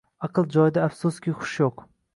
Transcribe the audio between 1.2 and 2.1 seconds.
xush yo‘q